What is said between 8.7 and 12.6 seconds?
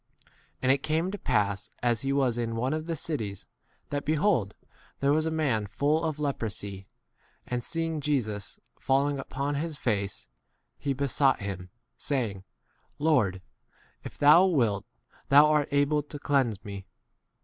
falling upon his face, he besought him, saying,